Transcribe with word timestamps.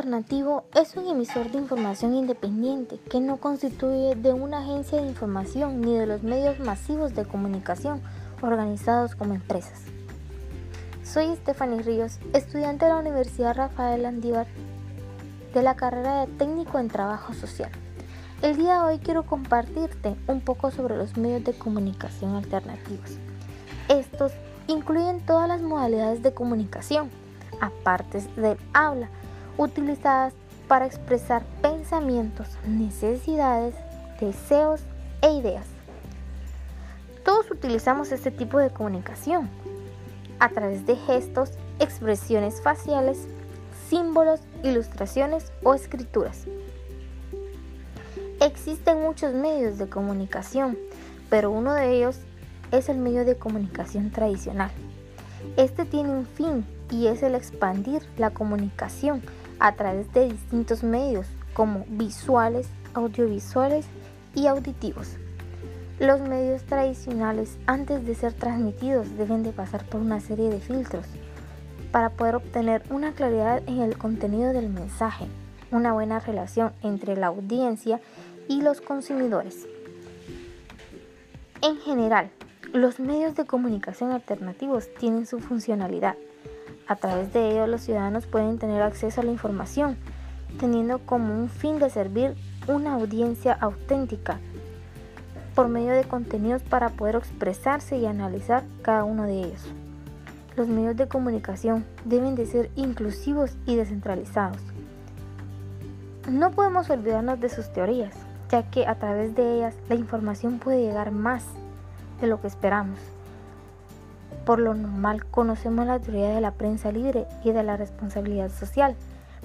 alternativo 0.00 0.64
es 0.74 0.96
un 0.96 1.08
emisor 1.08 1.50
de 1.50 1.58
información 1.58 2.14
independiente 2.14 2.98
que 3.10 3.20
no 3.20 3.36
constituye 3.36 4.14
de 4.14 4.32
una 4.32 4.60
agencia 4.60 4.98
de 4.98 5.06
información 5.06 5.82
ni 5.82 5.94
de 5.94 6.06
los 6.06 6.22
medios 6.22 6.58
masivos 6.58 7.14
de 7.14 7.26
comunicación 7.26 8.00
organizados 8.40 9.14
como 9.14 9.34
empresas. 9.34 9.82
Soy 11.04 11.36
Stephanie 11.36 11.82
Ríos, 11.82 12.18
estudiante 12.32 12.86
de 12.86 12.92
la 12.92 12.98
Universidad 12.98 13.54
Rafael 13.54 14.06
Andívar 14.06 14.46
de 15.52 15.62
la 15.62 15.76
carrera 15.76 16.24
de 16.24 16.32
técnico 16.32 16.78
en 16.78 16.88
trabajo 16.88 17.34
social. 17.34 17.70
El 18.40 18.56
día 18.56 18.76
de 18.76 18.94
hoy 18.94 18.98
quiero 19.00 19.24
compartirte 19.26 20.16
un 20.28 20.40
poco 20.40 20.70
sobre 20.70 20.96
los 20.96 21.18
medios 21.18 21.44
de 21.44 21.52
comunicación 21.52 22.36
alternativos. 22.36 23.18
Estos 23.90 24.32
incluyen 24.66 25.20
todas 25.26 25.46
las 25.46 25.60
modalidades 25.60 26.22
de 26.22 26.32
comunicación, 26.32 27.10
aparte 27.60 28.22
del 28.36 28.56
habla, 28.72 29.10
utilizadas 29.60 30.32
para 30.68 30.86
expresar 30.86 31.42
pensamientos, 31.60 32.48
necesidades, 32.66 33.74
deseos 34.18 34.80
e 35.20 35.32
ideas. 35.32 35.66
Todos 37.24 37.50
utilizamos 37.50 38.10
este 38.10 38.30
tipo 38.30 38.58
de 38.58 38.70
comunicación 38.70 39.50
a 40.38 40.48
través 40.48 40.86
de 40.86 40.96
gestos, 40.96 41.50
expresiones 41.78 42.62
faciales, 42.62 43.26
símbolos, 43.90 44.40
ilustraciones 44.62 45.52
o 45.62 45.74
escrituras. 45.74 46.46
Existen 48.40 49.02
muchos 49.02 49.34
medios 49.34 49.76
de 49.76 49.90
comunicación, 49.90 50.78
pero 51.28 51.50
uno 51.50 51.74
de 51.74 51.94
ellos 51.94 52.16
es 52.72 52.88
el 52.88 52.96
medio 52.96 53.26
de 53.26 53.36
comunicación 53.36 54.10
tradicional. 54.10 54.70
Este 55.58 55.84
tiene 55.84 56.10
un 56.10 56.26
fin 56.26 56.64
y 56.90 57.08
es 57.08 57.22
el 57.22 57.34
expandir 57.34 58.02
la 58.16 58.30
comunicación 58.30 59.22
a 59.60 59.76
través 59.76 60.12
de 60.12 60.30
distintos 60.30 60.82
medios 60.82 61.26
como 61.54 61.84
visuales, 61.88 62.66
audiovisuales 62.94 63.86
y 64.34 64.46
auditivos. 64.46 65.16
Los 65.98 66.20
medios 66.22 66.62
tradicionales 66.62 67.58
antes 67.66 68.06
de 68.06 68.14
ser 68.14 68.32
transmitidos 68.32 69.16
deben 69.18 69.42
de 69.42 69.52
pasar 69.52 69.84
por 69.84 70.00
una 70.00 70.18
serie 70.20 70.48
de 70.48 70.58
filtros 70.58 71.04
para 71.92 72.10
poder 72.10 72.36
obtener 72.36 72.82
una 72.90 73.12
claridad 73.12 73.62
en 73.66 73.80
el 73.80 73.98
contenido 73.98 74.52
del 74.52 74.70
mensaje, 74.70 75.26
una 75.70 75.92
buena 75.92 76.18
relación 76.18 76.72
entre 76.82 77.16
la 77.16 77.26
audiencia 77.26 78.00
y 78.48 78.62
los 78.62 78.80
consumidores. 78.80 79.66
En 81.62 81.76
general, 81.76 82.30
los 82.72 82.98
medios 83.00 83.34
de 83.34 83.44
comunicación 83.44 84.12
alternativos 84.12 84.88
tienen 84.98 85.26
su 85.26 85.40
funcionalidad. 85.40 86.16
A 86.86 86.96
través 86.96 87.32
de 87.32 87.50
ellos 87.50 87.68
los 87.68 87.82
ciudadanos 87.82 88.26
pueden 88.26 88.58
tener 88.58 88.82
acceso 88.82 89.20
a 89.20 89.24
la 89.24 89.32
información, 89.32 89.96
teniendo 90.58 90.98
como 91.00 91.34
un 91.34 91.48
fin 91.48 91.78
de 91.78 91.90
servir 91.90 92.34
una 92.66 92.94
audiencia 92.94 93.52
auténtica 93.52 94.38
por 95.54 95.68
medio 95.68 95.92
de 95.92 96.04
contenidos 96.04 96.62
para 96.62 96.90
poder 96.90 97.16
expresarse 97.16 97.98
y 97.98 98.06
analizar 98.06 98.64
cada 98.82 99.04
uno 99.04 99.24
de 99.24 99.40
ellos. 99.40 99.62
Los 100.56 100.68
medios 100.68 100.96
de 100.96 101.08
comunicación 101.08 101.84
deben 102.04 102.34
de 102.34 102.46
ser 102.46 102.70
inclusivos 102.76 103.52
y 103.66 103.76
descentralizados. 103.76 104.58
No 106.28 106.50
podemos 106.50 106.90
olvidarnos 106.90 107.40
de 107.40 107.48
sus 107.48 107.72
teorías, 107.72 108.14
ya 108.50 108.70
que 108.70 108.86
a 108.86 108.96
través 108.96 109.34
de 109.34 109.56
ellas 109.56 109.74
la 109.88 109.94
información 109.94 110.58
puede 110.58 110.82
llegar 110.82 111.12
más 111.12 111.44
de 112.20 112.26
lo 112.26 112.40
que 112.40 112.46
esperamos. 112.46 112.98
Por 114.50 114.58
lo 114.58 114.74
normal 114.74 115.24
conocemos 115.26 115.86
la 115.86 116.00
teoría 116.00 116.30
de 116.30 116.40
la 116.40 116.50
prensa 116.50 116.90
libre 116.90 117.24
y 117.44 117.52
de 117.52 117.62
la 117.62 117.76
responsabilidad 117.76 118.50
social, 118.50 118.96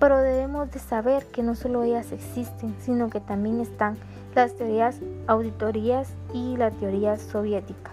pero 0.00 0.18
debemos 0.18 0.72
de 0.72 0.80
saber 0.80 1.24
que 1.26 1.44
no 1.44 1.54
solo 1.54 1.84
ellas 1.84 2.10
existen, 2.10 2.74
sino 2.80 3.08
que 3.08 3.20
también 3.20 3.60
están 3.60 3.96
las 4.34 4.56
teorías 4.56 4.96
auditorías 5.28 6.08
y 6.34 6.56
la 6.56 6.72
teoría 6.72 7.16
soviética. 7.16 7.92